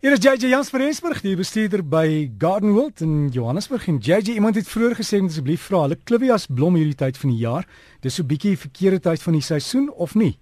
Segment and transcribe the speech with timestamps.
[0.00, 4.56] Hier is JJ Jans van Rensburg, die bestuurder by Gardenwold in Johannesburg en JJ iemand
[4.56, 7.66] het vroeër gesê moet asseblief vra, hulle klivias blom hierdie tyd van die jaar.
[8.00, 10.38] Dis so bietjie verkeerde tyd van die seisoen of nie?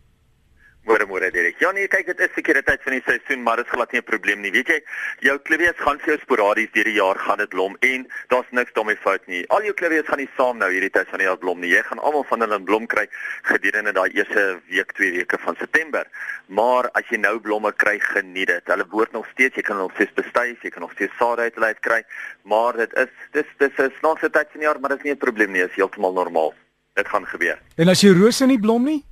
[0.88, 1.58] Môre môre Derek.
[1.60, 4.00] Ja nee, kyk dit is verkeerde tyd van die seisoen, maar dit is glad nie
[4.00, 4.50] 'n probleem nie.
[4.50, 4.80] Weet jy,
[5.20, 8.72] jou klivias gaan vir jou sporadies deur die jaar gaan dit blom en daar's niks
[8.72, 9.44] daarmee fout nie.
[9.48, 11.68] Al jou klivias gaan nie saam nou hierdie tyd van die jaar blom nie.
[11.68, 13.06] Jy gaan almal van hulle in blom kry
[13.42, 16.06] gedurende daai eerste week, twee weke van September.
[16.48, 18.64] Maar as jy nou blomme kry, geniet dit.
[18.64, 21.54] Hulle word nog steeds, jy kan nog steeds bestuif, jy kan nog steeds sade uit
[21.54, 22.02] hulle kry,
[22.44, 25.12] maar dit is dis dis is snaakse tyd van die jaar, maar dit is nie
[25.12, 26.54] 'n probleem nie, is heeltemal normaal.
[26.94, 27.58] Dit gaan gebeur.
[27.76, 29.04] En as jy rose nie blom nie?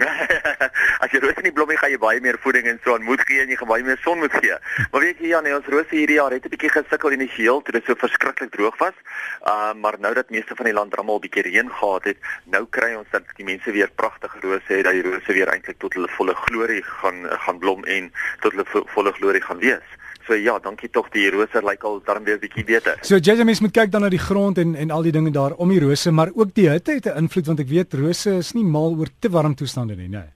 [1.02, 3.22] as jy rose nie blom nie, gaan jy baie meer voeding en so aan moet
[3.28, 4.56] gee en jy gaan baie meer son moet gee.
[4.92, 7.76] Maar weet jy ja, nee, ons rose hierdie jaar het 'n bietjie gesukkel initieel toe
[7.78, 8.96] dit so verskriklik droog was.
[9.44, 12.66] Uh maar nou dat meeste van die land almal 'n bietjie reën gehad het, nou
[12.70, 15.94] kry ons dat die mense weer pragtige rose het, dat die rose weer eintlik tot
[15.94, 19.88] hulle volle glorie gaan gaan blom en tot hulle volle glorie gaan wees.
[20.30, 22.98] So ja, dankie tog die rose lyk al darm weer 'n bietjie beter.
[23.02, 25.56] So jy mens moet kyk dan na die grond en en al die dinge daar
[25.58, 28.52] om die rose, maar ook die hitte het 'n invloed want ek weet rose is
[28.52, 30.30] nie mal oor te warm toestande nie, nee.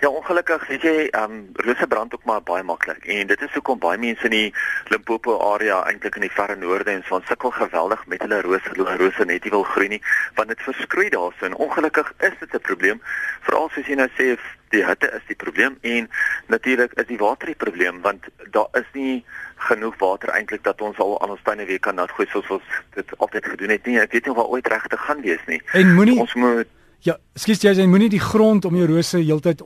[0.00, 3.52] Ja, ongelukkig, weet jy, ehm um, rose brand ook maar baie maklik en dit is
[3.54, 4.54] hoekom baie mense in die
[4.88, 8.96] Limpopo area eintlik in die verre noorde en so sukkel geweldig met hulle rose, hulle
[8.96, 10.02] rose net nie wil groei nie
[10.34, 13.00] want dit verskroei daarso en ongelukkig is dit 'n probleem
[13.40, 14.36] veral soos jy nou sê
[14.74, 16.08] die hitte is die probleem en
[16.46, 19.24] natuurlik is die water die probleem want daar is nie
[19.68, 22.74] genoeg water eintlik dat ons al aan ons tuine weer kan nat gooi soos ons
[22.94, 23.98] dit altyd gedoen het nie.
[23.98, 25.60] Ek weet nie of ooit regtig gaan wees nie.
[25.72, 26.74] En moenie ons moet
[27.06, 29.60] Ja, skus jy, jy moenie die grond om jou rose heeltyd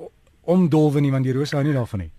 [0.52, 2.10] omdolwe nie want die rose hou nie daarvan nie.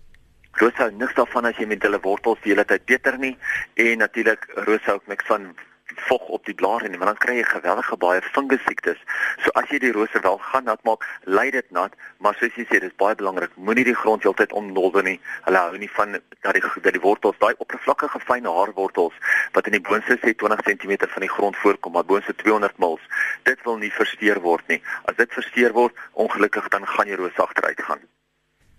[0.58, 3.34] Rose hou niks daarvan as jy met hulle wortels die hele tyd beter nie.
[3.78, 5.52] En natuurlik rose hou niks van
[5.84, 9.00] vog op die blare nie, want dan kry jy geweldige baie fungus siektes.
[9.44, 12.64] So as jy die rose wel gaan nat maak, lei dit nat, maar soos jy
[12.68, 13.52] sê, dis baie belangrik.
[13.56, 15.18] Moenie die grond heeltyd omdolwe nie.
[15.44, 19.16] Hulle hou nie van dat die dat die wortels, daai oppervlakkige fyn haarwortels
[19.52, 23.02] wat in die boonste sê 20 cm van die grond voorkom, maar boonste 200 mils,
[23.44, 24.80] dit wil nie versteur word nie.
[25.04, 28.00] As dit versteur word, ongelukkig dan gaan jy rose agteruit gaan.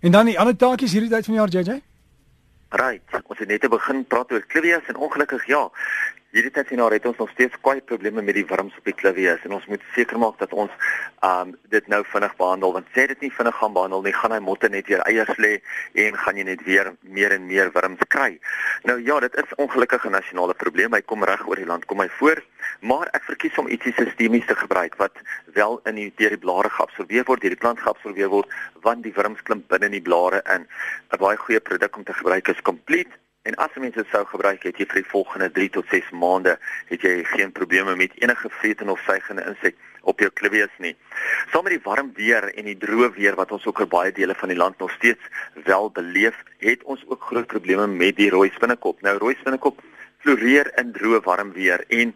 [0.00, 1.82] En dan die ander taakies hierdie tyd van die jaar JJ?
[2.76, 5.62] Right, ons het net begin praat oor klivias en ongelukkig ja,
[6.36, 8.94] hierdie tyd sien nou het ons nog steeds kwai probleme met die wurms op die
[8.96, 10.72] klavier en ons moet seker maak dat ons
[11.24, 14.40] um dit nou vinnig behandel want sê dit nie vinnig gaan behandel nie gaan hy
[14.44, 15.54] motte net weer eiers lê
[16.04, 18.36] en gaan jy net weer meer en meer wurms kry.
[18.84, 20.92] Nou ja, dit is ongelukkig 'n nasionale probleem.
[20.92, 22.44] Hy kom reg oor die land kom hy voor,
[22.80, 25.16] maar ek verkies om ietsie sistemies te gebruik wat
[25.54, 28.48] wel in die deur die blare geabsorbeer word, deur die plant geabsorbeer word
[28.82, 30.68] want die wurms klim binne in die blare in.
[31.12, 34.64] 'n Baie goeie produk om te gebruik is Complete En as jy dit sou gebruik
[34.66, 36.56] het jy vir die volgende 3 tot 6 maande
[36.88, 40.94] het jy geen probleme met enige vreten of suigende insek op jou klivies nie.
[41.52, 44.34] Saam met die warm weer en die droë weer wat ons ook in baie dele
[44.34, 45.22] van die land nog steeds
[45.68, 49.02] wel beleef, het ons ook groot probleme met die rooi spinnekop.
[49.06, 49.82] Nou rooi spinnekop
[50.24, 52.14] floreer in droë warm weer en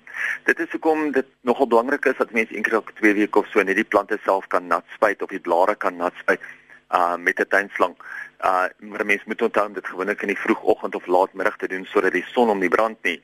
[0.48, 3.78] dit is hoekom dit nogal belangrik is dat mense op 2 weke of so net
[3.78, 6.42] die plante self kan nat spuit of die blare kan nat spuit
[6.90, 7.94] uh met 'n tuinslang.
[8.44, 11.84] Uh maar mense moet onthou om dit gewoonlik in die vroegoggend of laatmiddag te doen
[11.84, 13.20] sodat die son om die brand nie.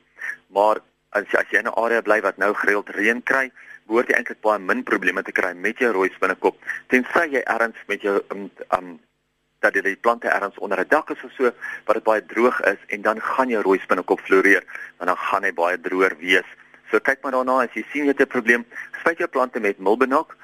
[0.47, 3.51] Maar as as jy in 'n area bly wat nou gereeld reën kry,
[3.87, 6.57] behoort jy eintlik baie min probleme te kry met jou rooi spinnekop.
[6.87, 8.99] Tensy jy ergens met jou um, um
[9.59, 11.51] dat jy die plante ergens onder 'n dak is of so
[11.85, 14.63] wat dit baie droog is en dan gaan jou rooi spinnekop floreer,
[14.97, 16.49] want dan gaan hy baie droër wees.
[16.91, 18.65] So kyk maar daarna as jy sien jy het 'n probleem,
[18.99, 20.37] spuit jou plante met milbenok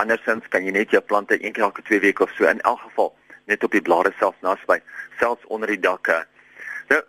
[0.00, 2.80] Andersins kan jy net jou plante een keer elke 2 weke of so in elk
[2.86, 3.12] geval
[3.44, 4.80] net op die blare self nasby,
[5.18, 6.24] selfs onder die dakke.
[6.88, 7.00] Nou,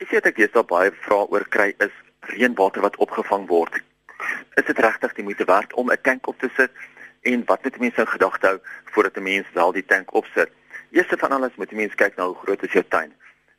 [0.00, 1.94] ek sê ek het baie vrae oor kry is
[2.32, 3.80] reënwater wat opgevang word.
[4.56, 6.72] Is dit regtig die moeite werd om 'n tank op te sit
[7.22, 10.50] en wat moet mense in gedagte hou voordat 'n mens wel die tank opsit?
[10.90, 13.12] Eerste van alles moet 'n mens kyk na hoe groot is jou tuin.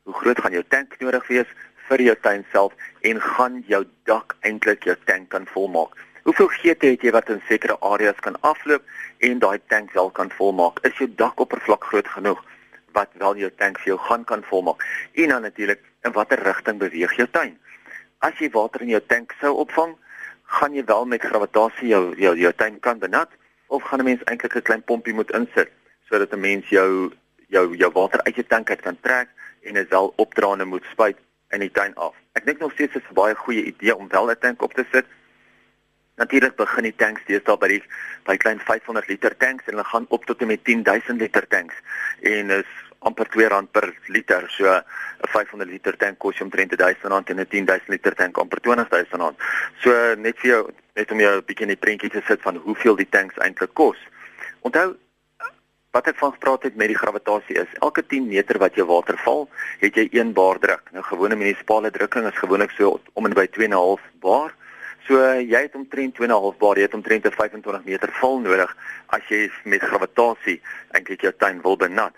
[0.03, 1.47] Hoe groot gaan jou tank nodig wees
[1.88, 5.95] vir jou tuin self en gaan jou dak eintlik jou tank kan volmaak?
[6.27, 8.83] Hoeveel geete het jy wat in sekere areas kan afloop
[9.23, 10.81] en daai tank wel kan volmaak?
[10.83, 12.41] Is jou dakoppervlak groot genoeg
[12.97, 14.83] wat wel jou tank vir jou gaan kan volmaak?
[15.15, 17.53] En dan natuurlik, in watter rigting beweeg jou tuin?
[18.19, 19.95] As jy water in jou tank sou opvang,
[20.59, 23.31] gaan jy wel met gravitasie jou jou, jou tuin kan benut
[23.68, 25.71] of gaan 'n mens eintlik 'n klein pompie moet insit
[26.09, 27.13] sodat 'n mens jou
[27.47, 29.30] jou jou water uit jou tank uit kan trek
[29.63, 31.18] en dit wel opdraande moet spuit
[31.51, 32.15] in die tuin af.
[32.33, 34.85] Ek dink nog steeds is 'n baie goeie idee om wel 'n tank op te
[34.91, 35.06] sit
[36.18, 37.84] Natuurlik begin die tanks deesdae by die
[38.25, 41.75] by klein 500 liter tanks en hulle gaan op tot en met 10000 liter tanks
[42.25, 42.72] en is
[43.06, 44.48] amper R2 per liter.
[44.50, 44.84] So 'n
[45.30, 49.38] 500 liter tank kos omtrent R1000 en 'n 10000 liter tank amper R20000.
[49.84, 52.56] So net vir jou net om jou 'n bietjie in die prentjie te sit van
[52.56, 53.98] hoeveel die tanks eintlik kos.
[54.62, 54.98] Onthou
[55.92, 59.18] wat ek van gepraat het met die gravitasie is, elke 10 meter wat jy water
[59.18, 59.50] val,
[59.80, 60.92] het jy 1 bar druk.
[60.92, 64.54] Nou gewone munisipale drukking is gewoonlik so om en by 2.5 bar.
[65.05, 68.73] So jy het omtrent 2.5 bar, jy het omtrent 25 meter val nodig
[69.15, 70.61] as jy met gravitasie
[70.91, 72.13] eintlik jou tuin wil benat.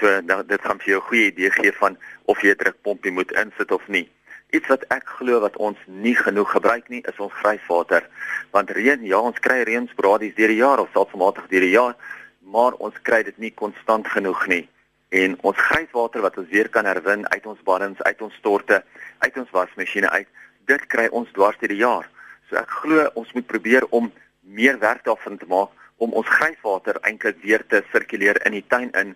[0.00, 3.12] So nou, dit gaan vir jou 'n goeie idee gee van of jy 'n drukpompie
[3.12, 4.10] moet insit of nie.
[4.50, 8.06] Iets wat ek glo wat ons nie genoeg gebruik nie, is ons grijswater.
[8.50, 11.96] Want reën, ja, ons kry reën sporadies deur die jaar of selfsmatig deur die jaar,
[12.40, 14.68] maar ons kry dit nie konstant genoeg nie.
[15.08, 18.84] En ons grijswater wat ons weer kan herwin uit ons baddens, uit ons storte,
[19.18, 20.28] uit ons wasmasjiene uit,
[20.66, 22.08] dit kry ons dwars deur die jaar.
[22.54, 24.12] So ek glo ons moet probeer om
[24.46, 25.72] meer werk daarvan te maak
[26.04, 29.14] om ons grijswater eintlik weer te sirkuleer in die tuin in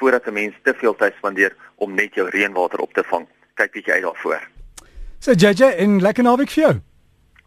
[0.00, 3.28] voordat 'n mens te veel tyd spandeer om net jou reënwater op te vang.
[3.54, 4.42] Kyk bietjie uit daarvoor.
[5.20, 6.74] So JJ in lekker naweek vir jou.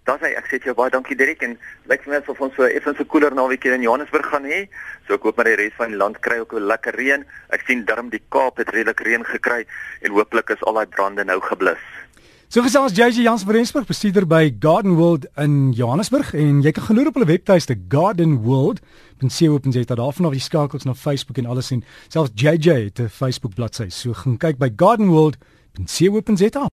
[0.04, 1.60] Dan sê ek sê jou baie dankie Dirk en
[1.90, 4.70] lyk vir my asof ons so effens 'n koeler naweek in Johannesburg gaan hê.
[5.08, 7.26] So ek hoop maar die res van die land kry ook 'n lekker reën.
[7.50, 9.66] Ek sien darm die Kaap het redelik reën gekry
[10.02, 11.84] en hooplik is al daai brande nou geblus.
[12.54, 16.86] So gesels JJ Jans van Rensburg, bestuurder by Garden World in Johannesburg en jy kan
[16.86, 21.82] geloer op hulle webtuiste gardenworld.co.za daarvan af jy skakels na Facebook en alles en
[22.14, 23.90] selfs JJ het 'n Facebook bladsy.
[23.90, 26.70] So gaan kyk by gardenworld.co.za